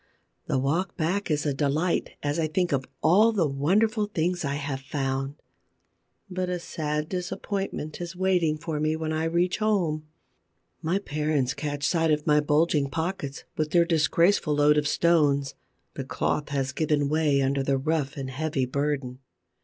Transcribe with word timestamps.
The 0.47 0.57
walk 0.57 0.97
back 0.97 1.29
is 1.29 1.45
a 1.45 1.53
delight, 1.53 2.13
as 2.23 2.39
I 2.39 2.47
think 2.47 2.71
of 2.71 2.85
all 3.03 3.31
the 3.31 3.47
wonderful 3.47 4.07
things 4.07 4.43
I 4.43 4.55
have 4.55 4.79
found. 4.81 5.35
But 6.27 6.49
a 6.49 6.57
sad 6.57 7.07
disappointment 7.07 8.01
is 8.01 8.15
waiting 8.15 8.57
for 8.57 8.79
me 8.79 8.95
when 8.95 9.13
I 9.13 9.25
reach 9.25 9.59
home. 9.59 10.07
My 10.81 10.97
parents 10.97 11.53
catch 11.53 11.83
sight 11.85 12.09
of 12.09 12.25
my 12.25 12.39
bulging 12.39 12.89
pockets, 12.89 13.43
with 13.55 13.69
their 13.69 13.85
disgraceful 13.85 14.55
load 14.55 14.79
of 14.79 14.87
stones. 14.87 15.53
The 15.93 16.03
cloth 16.03 16.49
has 16.49 16.71
given 16.71 17.07
way 17.07 17.39
under 17.43 17.61
the 17.61 17.77
rough 17.77 18.17
and 18.17 18.31
heavy 18.31 18.65
burden. 18.65 19.19